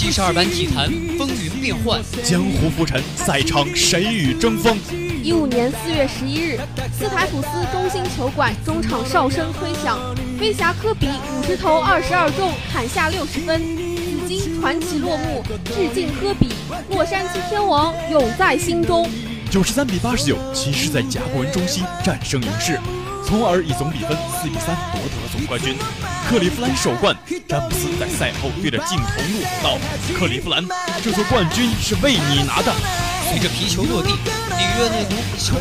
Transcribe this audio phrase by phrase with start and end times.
[0.00, 4.74] 七十二般体坛风云变幻，江湖浮沉，赛场谁与争锋？
[5.22, 6.58] 一五年四月十一日，
[6.98, 10.00] 斯台普斯中心球馆中场哨声吹响，
[10.38, 13.60] 飞侠科比五十投二十二中，砍下六十分，
[14.26, 16.48] 紫金传奇落幕，致敬科比，
[16.88, 19.06] 洛杉矶天王永在心中。
[19.50, 22.80] 九十三比八十九，骑士在甲骨文中心战胜勇士。
[23.30, 25.78] 从而以总比分四比三夺得了总冠军。
[26.26, 27.14] 克利夫兰首冠，
[27.46, 29.78] 詹姆斯在赛后对着镜头怒吼道
[30.18, 30.66] ：“克利夫兰，
[30.98, 32.74] 这座冠军是为你拿的。”
[33.30, 35.54] 随着皮球落地，里约热内卢小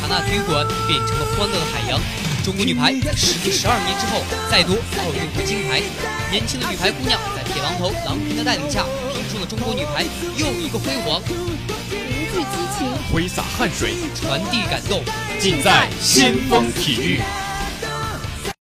[0.00, 2.00] 卡纳体育馆变成了欢乐的海洋。
[2.40, 5.84] 中国女排时隔十二年之后再夺奥运会金牌，
[6.32, 8.80] 年轻的女排姑娘在铁榔头郎平的带领下，
[9.12, 10.08] 拼出了中国女排
[10.40, 11.20] 又一个辉煌。
[12.32, 15.02] 凝聚激情，挥洒汗水，传递感动。
[15.40, 17.20] 尽在先锋体育。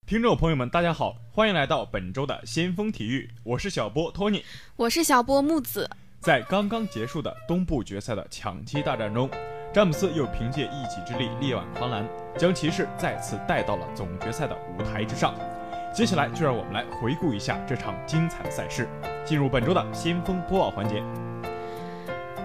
[0.08, 4.44] 听众朋友们，大家好，欢迎来到本周的先锋体育，我是小波托尼，
[4.76, 5.88] 我是小波木子。
[6.20, 9.30] 在刚刚结束的东部决赛的抢七大战中，
[9.72, 15.36] 詹姆斯又凭借一己之力力挽狂澜，将骑士再次带到了总决赛的舞台之上。
[15.94, 18.90] 接下来就让我们来回顾一下这场精彩的赛事，
[19.23, 21.04] 进入本周的先锋播报环节。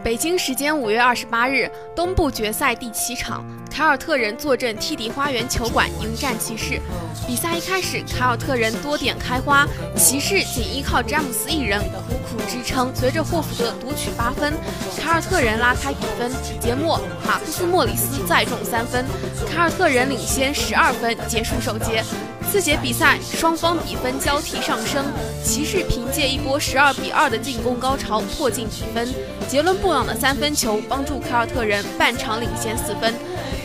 [0.03, 6.81] 北京时间五月二十八日，东部决赛第七场，凯尔特人坐镇 TD 花园球馆迎战骑士。
[7.27, 12.95] 比赛一开始，凯尔特人多点开花，骑士仅依靠詹姆斯一人苦苦支撑。
[12.95, 14.55] 随着霍福德独取八分，
[14.97, 16.31] 凯尔特人拉开比分。
[16.61, 19.05] 节末，马克斯·莫里斯再中三分，
[19.51, 22.05] 凯尔特人领先十二分，结束首节。
[22.51, 25.05] 四节比赛，双方比分交替上升，
[25.45, 29.07] 骑士凭借一波十二比二的进攻高潮迫近比分。
[29.47, 33.13] 杰伦布朗的三分球帮助凯尔特人半场领先四分。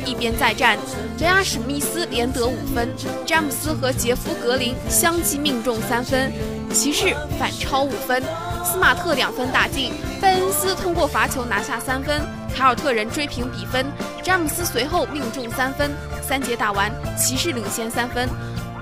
[0.05, 0.77] 一边再战，
[1.19, 2.89] 雷阿史密斯连得五分，
[3.25, 6.29] 詹姆斯和杰夫格林相继命中三分，
[6.73, 8.21] 骑士反超五分。
[8.65, 12.21] 斯马特两分打进，贝恩斯通过罚球拿下三分，
[12.53, 13.85] 凯尔特人追平比分。
[14.21, 15.89] 詹姆斯随后命中三分。
[16.21, 18.27] 三节打完，骑士领先三分。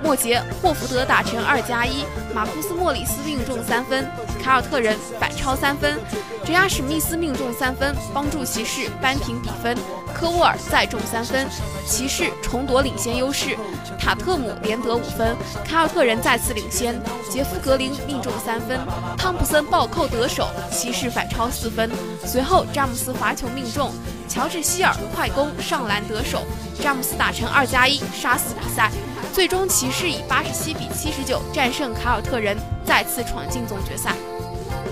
[0.04, 2.04] 末节，霍福德打成二加一，
[2.34, 4.10] 马库斯·莫里斯命中三分，
[4.44, 6.00] 凯尔特人反超三分，
[6.44, 9.78] 杰亚·史密斯命中三分，帮助骑士扳平比分。
[10.14, 11.48] 科沃尔再中三分，
[11.86, 13.56] 骑士重夺领先优势。
[14.00, 17.00] 塔特姆连得五分，凯尔特人再次领先。
[17.30, 18.80] 杰夫·格林命中三分，
[19.18, 21.90] 汤普森暴扣得手，骑士反超四分。
[22.26, 23.92] 随后詹姆斯罚球命中，
[24.28, 26.44] 乔治·希尔快攻上篮得手，
[26.82, 28.92] 詹姆斯打成二加一，杀死比赛。
[29.34, 34.16] 最终，骑士以八十七比七十九战胜凯尔特人，再次闯进总决赛。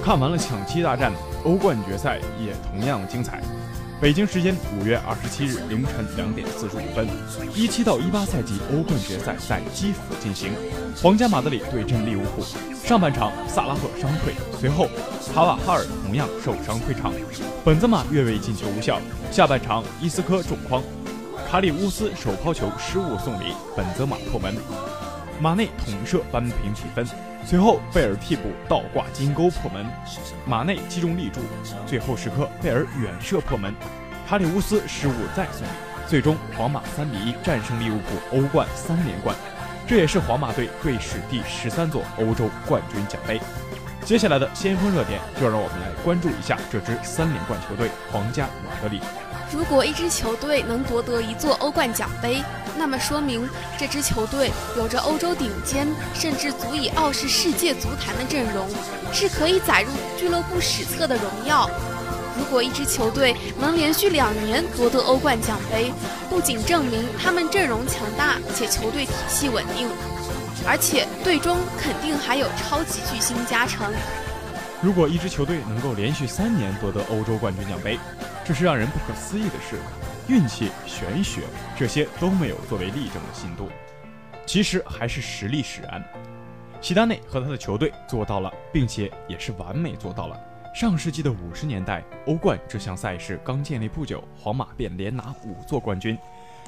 [0.04, 1.12] 看完了抢七大战，
[1.44, 3.42] 欧冠决赛也同样精彩。
[4.02, 7.06] 北京时间五月二十七日凌晨两点四十五分，
[7.54, 10.54] 一七到一八赛季欧冠决赛在基辅进行，
[11.04, 12.42] 皇家马德里对阵利物浦。
[12.86, 14.88] 上半场萨拉赫伤退，随后
[15.36, 17.12] 卡瓦哈尔同样受伤退场，
[17.66, 19.02] 本泽马越位进球无效。
[19.32, 20.82] 下半场伊斯科中框。
[21.48, 24.56] 卡里乌斯手抛球失误送礼，本泽马破门，
[25.40, 27.06] 马内捅射扳平比分。
[27.46, 29.86] 随后贝尔替补倒挂金钩破门，
[30.46, 31.42] 马内击中立柱。
[31.88, 33.74] 最后时刻贝尔远射破门，
[34.28, 35.72] 卡里乌斯失误再送礼。
[36.08, 39.36] 最终皇马三比一战胜利物浦，欧冠三连冠。
[39.88, 43.40] 这也是皇马队队史第十三座欧洲冠军奖杯。
[44.06, 49.02] 接下来的先锋热点，就让我们来关注一下这支三连冠球队——皇家马德里。
[49.52, 52.44] 如果一支球队能夺得一座欧冠奖杯，
[52.78, 58.68] 那么说明这支球队有着欧洲顶尖，甚至足以傲视世界足坛的阵容，
[59.12, 61.70] 是可以载入俱乐部史册的荣耀。
[62.38, 65.92] 如果一支球队能连续两年夺得欧冠奖杯，
[66.30, 69.90] 不仅证明他们阵容强大且球队体系稳定，
[70.66, 73.92] 而且队中肯定还有超级巨星加成。
[74.82, 78.00] 如果一支球队能够连续三年夺得欧洲冠军奖杯，
[78.46, 79.78] 这是让人不可思议的事。
[80.30, 81.42] 运气、玄学
[81.78, 83.68] 这些都没有作为例证的信度，
[84.46, 86.02] 其实还是实力使然。
[86.80, 90.40] 齐达内和他的球队做到了，并且也是完美做到了。
[90.74, 96.18] 上世纪的五十年代，欧冠这项赛事刚建立不久，皇马便连拿五座冠军，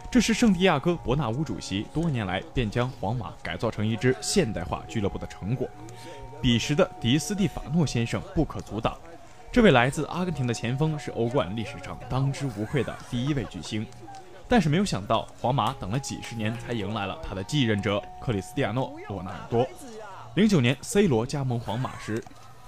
[0.10, 5.70] 这是圣地亚哥·伯纳乌主席多年来便将皇马改造成一支现代化俱乐部的成果。
[6.42, 8.98] 彼时的迪斯蒂法诺先生不可阻挡，
[9.52, 13.86] 这位来自阿根廷的前锋是欧冠历史上当之无愧的第一位巨星。
[14.48, 19.68] 但是没有想到，皇马等了几十年才迎来了他的继任者克里斯蒂亚诺·罗纳尔多。
[20.34, 22.24] 零九年 C 罗加盟皇马时，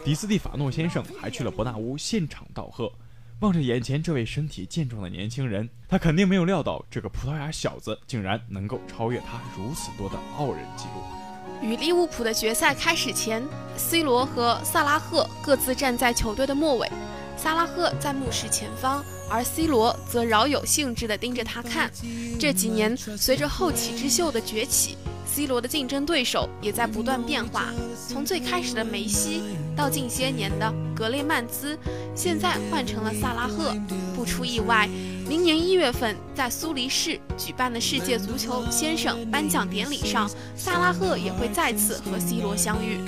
[0.06, 2.92] 迪斯蒂法诺先生还去了伯纳乌现场道贺。
[3.40, 11.23] 望着眼前这位身体健壮的年轻人，他肯定没有料到这个葡萄牙小子竟然能够超越他如此多的傲人纪录。
[11.64, 13.42] 与利物浦的决赛开始前
[13.78, 16.92] ，C 罗和萨拉赫各自站在球队的末尾，
[17.38, 21.90] 萨拉赫在目视前方，而 C 罗则饶有兴致地盯着他看。
[22.38, 24.98] 这几年，随着后起之秀的崛起。
[25.26, 27.70] C 罗的竞争对手也在不断变化，
[28.08, 29.42] 从最开始的梅西，
[29.76, 31.80] 到近些年的格雷曼兹，
[32.14, 33.74] 现在换成了萨拉赫。
[34.16, 34.88] 不出意外，
[35.28, 43.00] 明年一月份在苏黎世举办的世界足球先生颁奖典礼上，萨拉赫也会再次和 C 罗相遇。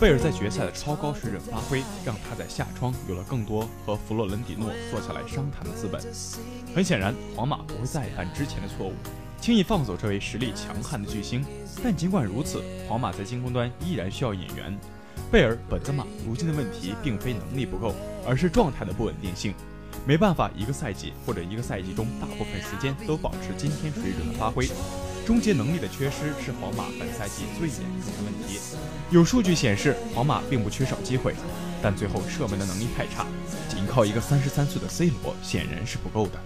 [0.00, 6.00] 贝尔在决赛的超高水准发挥，让他在夏窗有了更多和弗洛伦蒂诺坐下来商谈的资本。
[6.74, 8.92] 很显然，皇马不会再犯之前的错误。
[9.40, 11.44] 轻易放走这位实力强悍的巨星，
[11.82, 14.76] 但尽管如此，皇马在进攻端依然需要引援。
[15.30, 17.94] 贝尔、本泽马如今的问题并非能力不够，
[18.26, 19.52] 而是状态的不稳定性，
[20.06, 24.68] 没办法一个赛季或者一个赛季中大部分时间都保持今天水准的发挥。
[25.24, 28.60] 终结能力的缺失是皇马本赛季最严重的问题。
[29.10, 31.34] 有数据显示，皇马并不缺少机会，
[31.82, 33.24] 但最后射门的能力太差，
[33.66, 36.38] 仅靠一个三十三岁的 C 罗显然是不够的。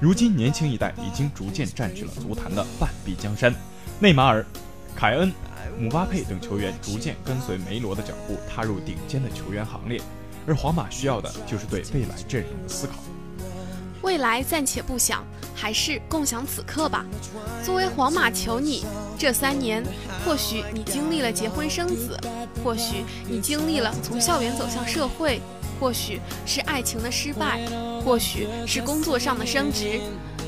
[0.00, 3.54] 如今，年轻一代已经逐渐占据了足坛的半壁江山，
[4.00, 4.44] 内马尔、
[4.96, 5.32] 凯恩、
[5.78, 10.00] 姆巴佩等球员逐渐跟随梅罗的脚步，踏入顶尖的球员行列。
[10.46, 12.94] 而皇马需要的就是对未来阵容的思考。
[14.02, 17.04] 未来暂且不想，还是共享此刻吧。
[17.62, 18.84] 作为皇马球迷，
[19.18, 19.84] 这三年，
[20.24, 22.18] 或许你经历了结婚生子，
[22.64, 25.40] 或许你经历了从校园走向社会。
[25.78, 27.58] 或许是爱情的失败，
[28.04, 29.98] 或许是工作上的升职，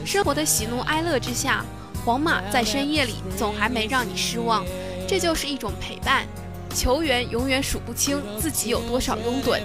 [0.05, 1.65] 生活的喜怒哀乐之下，
[2.05, 4.63] 皇马在深夜里总还没让你失望。
[5.09, 6.27] 这就是一种陪伴。
[6.73, 9.61] 球员永远数不清自己有多少拥趸，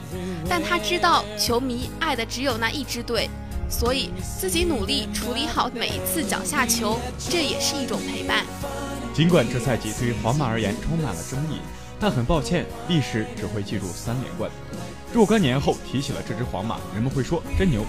[0.49, 3.29] 但他知道球迷爱的只有那一支队，
[3.69, 6.99] 所以自己努力处理好每一次脚下球，
[7.29, 8.45] 这也是一种陪伴。
[9.13, 11.59] 尽管这赛季对于皇马而言充满了争议，
[11.99, 14.51] 但很抱歉，历史只会记住三连冠。
[15.13, 17.83] 若干年后提起了这支皇马，人们会说真牛，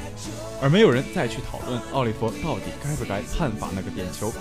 [0.63, 4.33] 而没有人再去讨论奥利弗到底该不该判罚那个点球，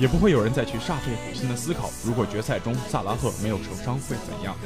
[0.00, 4.56] 也不会有人再去煞费苦心的思考，如果决赛中萨拉赫没有受伤会怎样。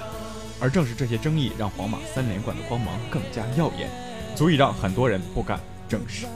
[0.61, 3.91] 而正是这些争议，让皇马三连冠的光芒更加耀眼，
[4.37, 5.59] 足以让很多人不敢
[5.89, 6.27] 正视。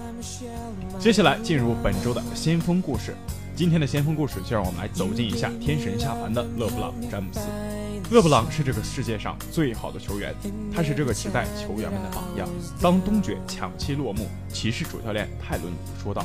[0.99, 3.15] 接下来进入本周的先锋故事，
[3.55, 7.78] 今天的先锋故事就让我们来走进一下天神下凡的勒布朗·詹姆斯。
[8.11, 10.35] 勒布朗是这个世界上最好的球员，
[10.75, 12.49] 他是这个时代球员们的榜样。
[12.81, 15.71] 当东决抢七落幕，骑士主教练泰伦
[16.03, 16.25] 说道：“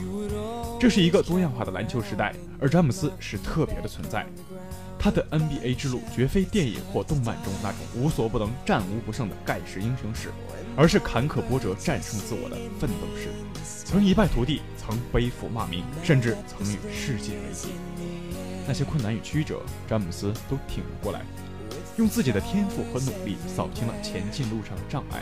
[0.79, 4.25] 这是一个多样化的篮球时代，而詹姆斯是特别的存在。
[4.97, 10.29] 他的 NBA 之路绝非电影或动漫中那种无所不能、战无不胜的盖世英雄史，
[10.77, 13.27] 而是坎坷波折、战胜自我的奋斗史。
[13.83, 17.67] 曾一败涂地，曾背负骂名，甚至曾与世界为敌。
[18.65, 21.19] 那些困难与曲折，詹姆斯都挺了过来。”
[21.97, 25.21] 用自己的天赋和努力扫清了前进路上的障碍，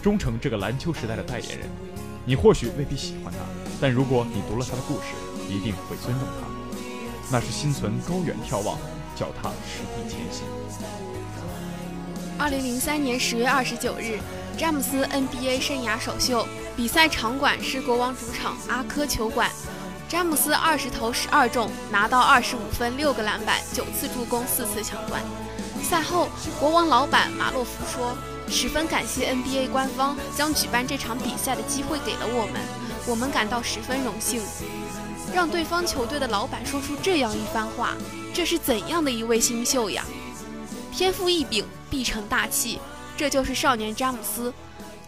[0.00, 1.68] 忠诚这个篮球时代的代言人。
[2.24, 3.38] 你或许未必喜欢他，
[3.80, 5.14] 但如果你读了他的故事，
[5.48, 6.46] 一定会尊重他。
[7.30, 8.78] 那是心存高远眺望，
[9.16, 10.44] 脚踏实地前行。
[12.38, 14.18] 二零零三年十月二十九日，
[14.56, 19.50] 詹姆斯 NBA 生涯首秀，比赛场馆是国王主场阿科球馆。
[20.08, 25.20] 詹姆斯二十投十二中，拿到二十五分、六个篮板、九次助攻、四次抢断。
[25.82, 26.28] 赛后，
[26.60, 28.16] 国王老板马洛夫说
[28.48, 32.60] ：“十分感谢 NBA 官方将举办这场比赛的机会给了我们，
[33.08, 34.40] 我们感到十分荣幸。”
[35.34, 37.94] 让对方球队的老板说出这样一番话，
[38.32, 40.04] 这是怎样的一位新秀呀？
[40.92, 42.78] 天赋异禀，必成大器，
[43.16, 44.54] 这就是少年詹姆斯。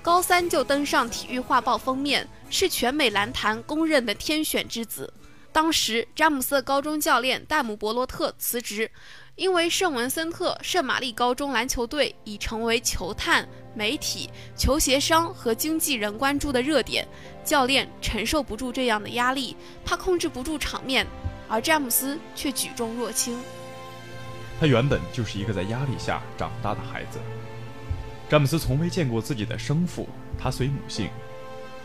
[0.03, 5.13] 高三就登上体育画报封面，是全美篮坛公认的天选之子。
[5.53, 8.91] 当时，詹姆斯的高中教练戴姆伯罗特辞职。
[9.35, 17.07] 因为圣文森特圣玛丽高中篮球队已成为球探、媒体、球鞋商和经纪人关注的热点，
[17.45, 21.07] 教练承受不住这样的压力，怕控制不住场面，
[21.49, 23.39] 而詹姆斯却举重若轻。
[24.59, 27.21] 他原本就是一个在压力下长大的孩子。
[28.29, 31.09] 詹姆斯从未见过自己的生父，他随母姓，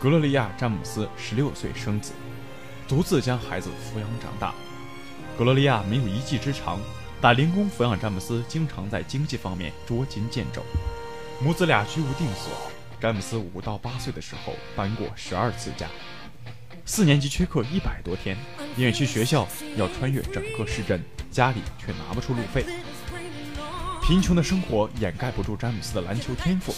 [0.04, 2.12] 格洛利亚·詹姆斯十六岁生子，
[2.86, 4.54] 独自将孩子抚养长大。
[5.38, 6.78] 格洛利亚没有一技之长。
[7.22, 10.62] 打零工抚养詹姆斯，经常在经济方面捉襟见肘，
[11.42, 12.52] 母子俩居无定所。
[13.00, 15.86] 詹姆斯五到八岁的时候搬过十二次家，
[16.84, 18.36] 四年级缺课一百多天，
[18.76, 22.66] 因为去学校要穿越整个市镇，家里却拿不出路费。
[24.02, 26.74] 贫穷的生活掩盖不住詹姆斯的篮球天赋，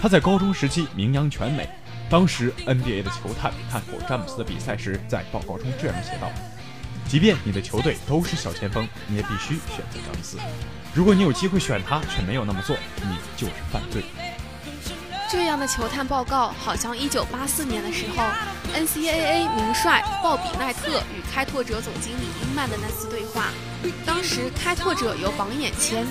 [0.00, 1.68] 他在高中时期名扬全美。
[2.08, 6.30] 当时 NBA 的球探看过詹姆斯的比赛时，在报告中这样写道。
[7.08, 10.38] 即便你的球队都是小前锋，你也必须选择詹姆斯。
[10.94, 14.02] 如果你有机会选他却没有那么做，你就是犯罪。
[15.28, 18.22] 这样的球探报告，好像1984年的时候
[18.72, 23.50] ，NCAA 名帅鲍比奈特与开拓者总经理英曼的那次对话。
[24.04, 26.06] 当时开拓者有榜眼签，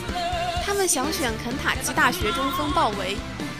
[0.66, 3.16] 他们想选肯塔基大学中锋鲍维，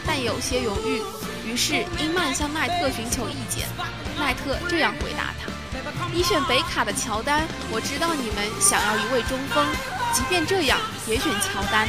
[0.06, 1.00] 但有些犹豫。
[1.46, 3.68] 于是英曼向奈特寻求意见，
[4.18, 5.50] 奈特这样回答他
[6.12, 9.64] ：“你选北卡的乔丹，我知道你们想要一位中锋，
[10.12, 11.88] 即便这样也选乔丹，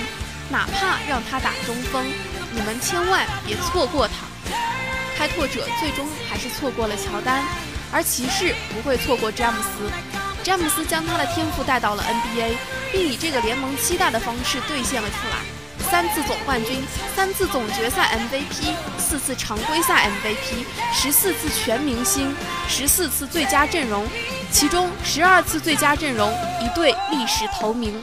[0.50, 2.06] 哪怕让他打中锋。”
[2.54, 4.14] 你们千万别错过他。
[5.16, 7.44] 开拓者最终还是错过了乔丹，
[7.92, 9.92] 而骑士不会错过詹姆斯。
[10.44, 12.56] 詹姆斯将他的天赋带到了 NBA，
[12.92, 15.57] 并以这个联盟期待的方式兑现了出来：
[15.90, 16.84] 三次总冠军，
[17.16, 22.36] 三次总决赛 MVP，四次常规赛 MVP，十四次全明星，
[22.68, 24.06] 十四次最佳阵容，
[24.52, 26.30] 其中十二次最佳阵容，
[26.62, 27.94] 一队历史头名。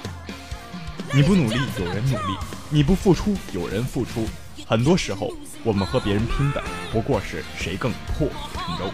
[1.12, 2.38] 你不努力，有人努力；
[2.70, 4.26] 你不付出，有人付出。
[4.66, 5.30] 很多时候，
[5.62, 8.90] 我们和别人拼的不过是谁更破釜沉舟。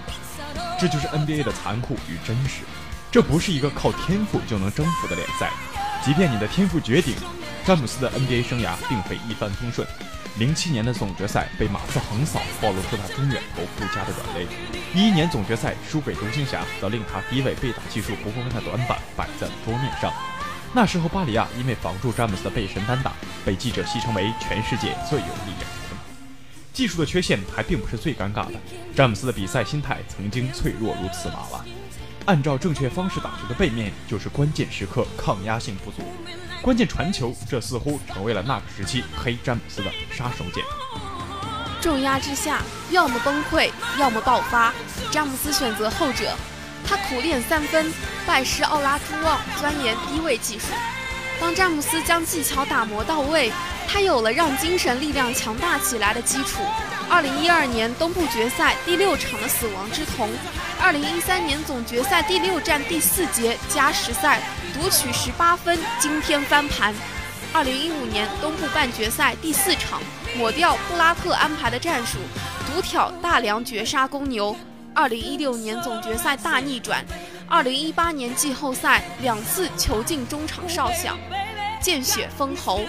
[0.81, 2.63] 这就是 NBA 的残酷与真实。
[3.13, 5.51] 这不是一个靠天赋就能征服的联赛。
[6.05, 7.15] 即便你的天赋绝顶，
[7.71, 9.87] 詹姆斯的 NBA 生涯并非一帆风顺。
[10.41, 14.45] 零七年的总决赛被马刺横扫，暴露出他中远投不佳的软肋。
[14.93, 20.13] 一一年总决赛输给独行侠，则令他低位被打技术不过分的短板摆在了桌面上。
[20.75, 23.13] 那时候，巴里亚因为防住詹姆斯的背身单打，
[23.45, 25.97] 被记者戏称为全世界最有力量的。
[26.73, 28.55] 技术的缺陷还并不是最尴尬的，
[28.97, 31.65] 詹姆斯的比赛心态曾经脆弱如此娃娃。
[32.27, 36.03] 按照正确方式打球的背面，就是关键时刻抗压性不足，
[36.63, 40.63] 关键传球，这似乎成为了那个时期黑詹姆斯的杀手锏。
[41.81, 44.73] 重压之下，要么崩溃，要么爆发，
[45.11, 46.37] 詹姆斯选择后者。
[46.87, 47.93] 他苦练三分，
[48.27, 50.67] 拜师奥拉朱旺，钻研低位技术。
[51.41, 53.51] 当詹姆斯将技巧打磨到位，
[53.89, 56.63] 他有了让精神力量强大起来的基础。
[57.09, 60.29] 二零一二年东部决赛第六场的死亡之瞳，
[60.81, 64.43] 二零一三年总决赛第六战第四节加时赛
[64.75, 66.95] 夺取十八分，惊天翻盘。
[67.53, 70.01] 二零一五年东部半决赛第四场，
[70.37, 72.19] 抹掉布拉特安排的战术，
[72.67, 74.55] 独挑大梁绝杀公牛。
[74.95, 77.05] 二零一六年总决赛大逆转，
[77.51, 81.19] 二零一八年季后赛两次球进中场哨响，
[81.83, 82.83] 见血封喉。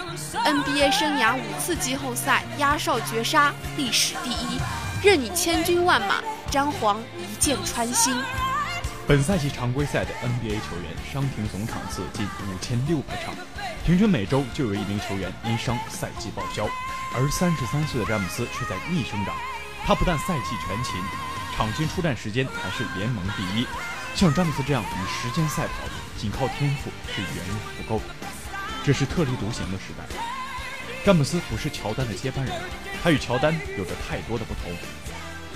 [0.45, 4.59] NBA 生涯五次季后赛压哨绝杀，历史第一。
[5.03, 8.15] 任你千军万马，詹皇一箭穿心。
[9.07, 13.33] 本赛季常规赛的 NBA 球员伤停总场次近五千六百场，
[13.83, 16.67] 平均每周就有一名球员因伤赛季报销。
[17.15, 19.33] 而三十三岁的詹姆斯却在逆生长，
[19.87, 21.01] 他不但赛季全勤。
[21.57, 23.65] 场均出战时间还是联盟第一，
[24.15, 25.73] 像詹姆斯这样与时间赛跑，
[26.17, 28.13] 仅靠天赋是远远不够的。
[28.83, 30.05] 这是特立独行的时代。
[31.03, 32.61] 詹姆斯不是乔丹的接班人，
[33.03, 34.71] 他与乔丹有着太多的不同。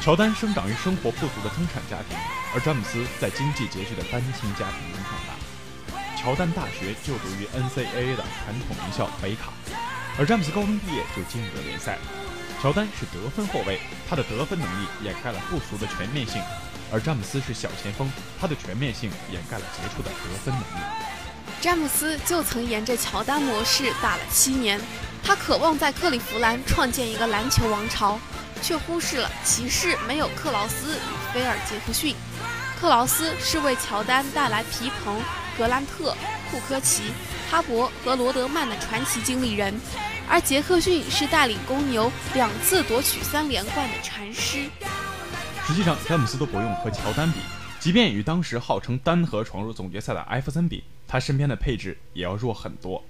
[0.02, 2.18] 乔丹生长于生活富足的中产家庭，
[2.54, 5.36] 而詹姆斯在经济拮据的单亲家庭中长大。
[6.18, 9.54] 乔丹大学就读于 NCAA 的传统名校北卡，
[10.18, 12.00] 而詹姆斯高中毕业就进入了联赛。
[12.62, 16.42] 乔丹是得分后卫，他的得分能力掩盖了不俗的全面性；
[16.92, 20.86] 而詹姆斯是小前锋，他的全面性掩盖了杰出的得分能力。
[21.62, 24.80] 詹姆斯就曾沿着乔丹模式打了七年，
[25.24, 28.20] 他渴望在克利夫兰创建一个篮球王朝，
[28.62, 32.15] 却忽视了骑士没有克劳斯与菲尔杰克逊。
[32.80, 35.20] 克劳斯是为乔丹带来皮蓬、
[35.58, 36.15] 格兰特、
[36.51, 37.12] 库科奇、
[37.50, 39.74] 哈勃和罗德曼的传奇经理人。
[40.27, 44.70] 而杰克逊是带领公牛两次夺取三连冠的禅师。
[45.68, 47.40] 实际上，詹姆斯都不用和乔丹比，
[47.80, 53.04] 即便与当时号称单核闯入总决赛的艾弗森比，他身边的配置也要弱很多。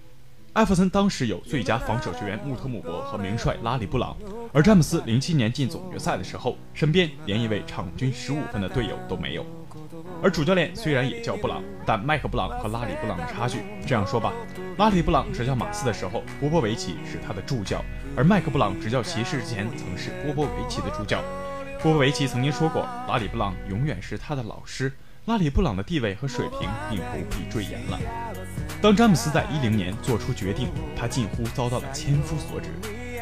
[0.53, 4.15] 艾弗森当时有最佳防守球员穆特穆博和名帅拉里布朗，
[4.53, 9.45] 而詹姆斯零七年进总决赛的时候，身边连一位场均十五分的队友都没有。
[10.23, 14.31] 而主教练虽然也叫布朗，但麦克布朗和拉里布朗的差距，这样说吧，
[14.77, 17.83] 拉里布朗执教马刺的时候，波波维奇是他的助教，
[18.15, 21.21] 而麦克布朗执教骑士之前曾是波波维奇的助教。
[21.85, 24.91] 波波维奇曾经说过，拉里布朗永远是他的老师。
[25.25, 27.99] 拉里布朗的地位和水平并不必赘言了。
[28.81, 32.69] 当詹姆斯在一零年做出决定，他近乎遭到了千夫所指。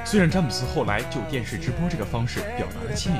[0.06, 3.20] 虽然詹姆斯后来就电视直播这个方式表达了歉意，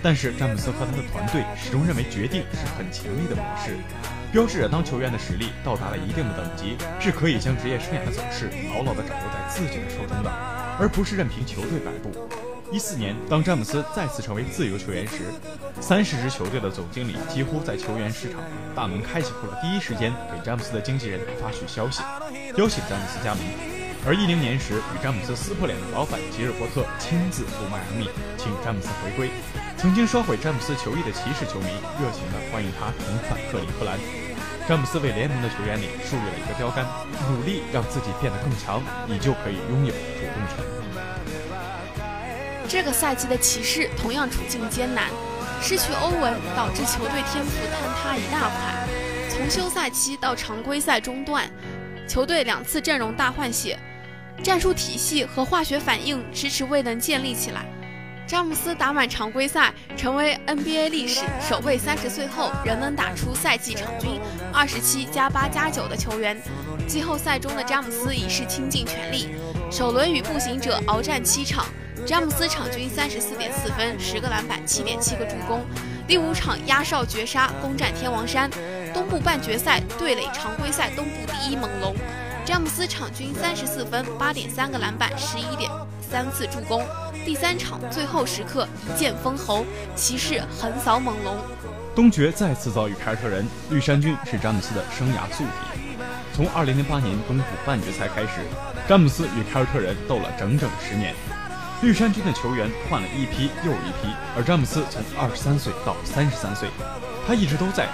[0.00, 3.76] 但是詹姆斯和他的团队始终认为决定是很强力的模式，
[4.30, 10.30] 标志着当球员的实力到达了一定的等级，是可以将职业生涯的走势牢牢地掌握在自己的手中的，
[10.78, 12.47] 而不是任凭球队摆布。
[12.70, 15.32] 一四年，当詹姆斯再次成为自由球员时，
[15.80, 18.42] 三十支球队的总经理几乎在球员市场
[18.74, 22.02] 大门开启后的第一时间给詹姆斯的经纪人发去消息，
[22.56, 23.42] 邀请詹姆斯加盟。
[24.06, 29.30] 而一零年时，与詹姆斯撕破脸的老板吉尔伯特亲自赴迈阿密，请詹姆斯回归。
[29.78, 33.98] 曾经烧毁詹姆斯球衣的骑士球迷热情地欢迎他重返克利夫兰。
[34.68, 36.84] 詹姆斯为联盟的球员里树立了一个标杆：
[37.32, 40.60] 努力让自己变得更强，你就可以拥有主动权。
[42.68, 45.08] 这个赛季的骑士同样处境艰难，
[45.62, 48.86] 失去欧文导致球队天赋坍塌一大块。
[49.30, 51.50] 从休赛期到常规赛中断，
[52.06, 53.78] 球队两次阵容大换血，
[54.42, 57.64] 战术体系和化学反应迟迟未能建立起来。
[58.26, 64.20] 詹姆斯打满常规赛，成为 NBA 历史首位三十岁后仍能打出赛季场均
[64.52, 66.38] 二十七加八加九的球员。
[66.86, 69.30] 季后赛中的詹姆斯已是倾尽全力，
[69.72, 71.64] 首轮与步行者鏖战七场。
[72.06, 75.64] 詹姆斯场均三十四点四分，十个篮板，七点七个助攻。
[76.06, 78.50] 第五场压哨绝杀，攻占天王山。
[78.94, 81.94] 东部半决赛对垒常规赛东部第一猛龙，
[82.44, 86.82] 詹姆斯场均三十四分，八点三个篮板，十一点三次助攻。
[87.24, 89.64] 第三场最后时刻一剑封喉，
[89.94, 91.36] 骑士横扫猛龙。
[91.94, 95.50] 东决再次遭遇凯尔特人，绿衫军是詹姆斯的生涯宿敌。
[96.34, 98.40] 从二零零八年东部半决赛开始，
[98.88, 101.14] 詹姆斯与凯尔特人斗了整整十年。
[101.80, 106.68] 绿衫军的球员换了一批又一批，而詹姆斯从二十三岁到三十三岁，
[107.24, 107.86] 他一直都在。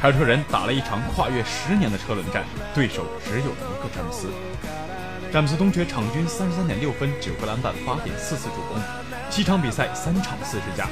[0.00, 4.28] 凯尔特人打了一场跨越十年的车轮战，对手只有一个詹姆斯。
[5.32, 8.80] 詹姆斯东决场均三十三点六分、九个篮板、八点四次助攻，
[9.28, 10.88] 七场比赛三场四十加。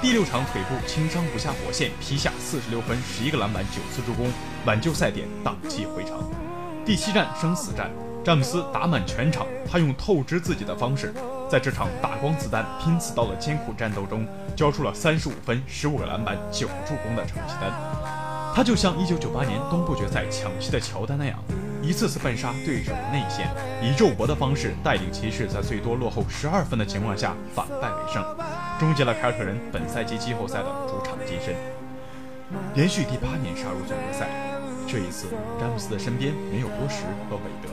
[0.00, 4.32] 第六场腿部轻伤不下火线，劈下四十六分、十一个篮板、九次助攻，
[4.64, 6.18] 挽救赛点，荡气回肠。
[6.84, 7.90] 第七战生死战，
[8.24, 11.12] 詹姆斯打满全场，他用透支自己的方式。
[11.50, 17.72] 在这场打光子弹、拼刺刀的艰苦战斗中，交出了三十五分、十五个篮板、九助攻的成绩单。
[18.54, 21.36] 他就像一九九八年东部决赛抢七的乔丹那样，
[21.82, 23.48] 一次次奔杀对手的内线，
[23.82, 28.24] 以肉搏的方式带领骑士在最多落后十二分的情况下反败为胜，
[28.78, 31.54] 终结了凯尔特人本赛季季后赛的主场金身，
[32.74, 34.28] 连续第八年杀入总决赛。
[34.86, 35.26] 这一次，
[35.58, 37.70] 詹姆斯的身边没有波什和韦德，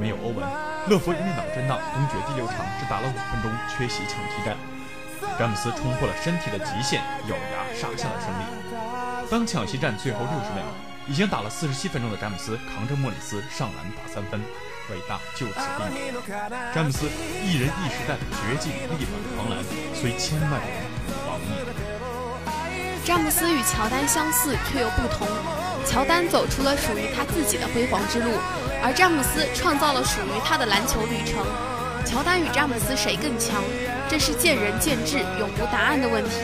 [0.00, 0.36] 没有欧文，
[0.88, 4.56] 勒夫因为脑震荡，东决第六场只打了五分钟，缺席抢七战。
[5.36, 8.44] 詹姆斯冲破了身体的极限，咬牙杀下了胜利。
[9.28, 10.62] 当抢七战最后六十秒，
[11.08, 14.40] 已经打了四十七分钟的詹姆斯扛着莫里斯上篮打三分，
[14.90, 15.54] 伟大就此
[15.90, 16.20] 定格。
[16.72, 17.06] 詹姆斯
[17.42, 20.70] 一人一时代的绝境力挽狂澜，虽千万人
[21.04, 23.04] 不防逆。
[23.04, 25.26] 詹姆斯与乔丹相似，却又不同。
[25.86, 28.30] 乔丹走出了属于他自己的辉煌之路，
[28.86, 31.44] 而詹姆斯创造了属于他的篮球旅程。
[32.06, 33.60] 乔丹与詹姆斯谁更强？
[34.08, 36.38] 这是见仁见智、永无答案的问题。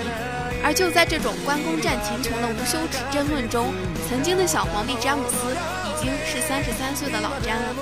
[0.60, 3.72] 而就在这种关公战秦琼的无休止争论中，
[4.08, 5.54] 曾经的小皇帝詹姆斯
[5.86, 7.76] 已经是三十三岁的老詹了。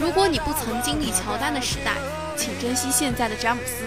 [0.00, 1.96] 如果你不曾经历乔丹的时代，
[2.36, 3.82] 请珍惜现在的詹姆斯。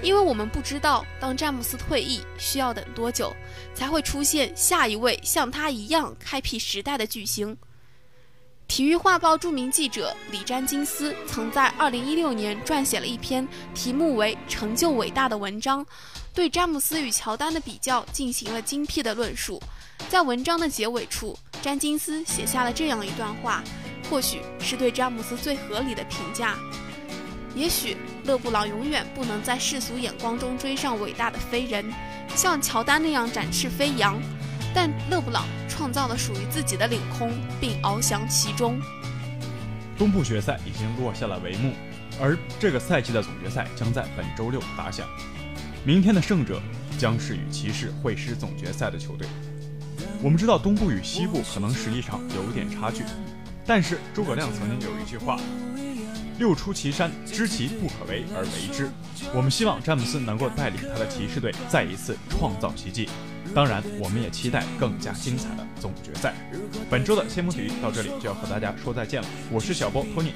[0.00, 3.36] 因为我们不知道，当詹姆斯退役需要等多久，
[3.74, 7.54] 才会出现下一位像他一样开辟时代的巨星。
[8.70, 15.84] 体育画报著名记者李詹金斯曾在2016年撰写了一篇题目为《成就伟大》的文章，
[16.32, 19.60] 对詹姆斯与乔丹的比较进行了精辟的论述。
[20.08, 23.60] 在文章的结尾处，詹金斯写下了这样一段话，
[24.08, 26.56] 或许是对詹姆斯最合理的评价。
[27.56, 31.92] 也许勒布朗永远不能在世俗眼光中追上伟大的飞人，
[32.36, 34.16] 像乔丹那样展翅飞扬，
[34.74, 38.80] 但勒布朗创造了属于自己的领空，并翱翔其中。
[39.98, 41.74] 东部决赛已经落下了帷幕，
[42.20, 45.06] 而这个赛季的总决赛将在本周六打响。
[45.84, 46.60] 明天的胜者
[46.98, 49.26] 将是与骑士会师总决赛的球队。
[50.22, 53.02] 我们知道东部与西部可能实力上有点差距，
[53.66, 55.38] 但是诸葛亮曾经有一句话。
[56.38, 58.90] 六出祁山，知其不可为而为之。
[59.34, 63.10] 我们希望詹姆斯能够带领他的骑士队再一次创造奇迹。
[63.54, 66.34] 当然，我们也期待更加精彩的总决赛。
[66.88, 69.28] 本周的先锋体育到这里就要和大家说再见了。
[69.50, 70.32] 我是小波托尼，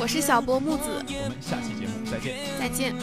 [0.00, 2.94] 我是小波木子，我们下期节目再见，再见。